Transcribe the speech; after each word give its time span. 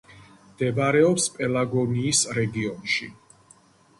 მდებარეობს 0.53 1.27
პელაგონიის 1.35 2.21
რეგიონში. 2.37 3.11